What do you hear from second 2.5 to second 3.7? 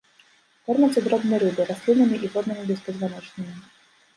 беспазваночнымі.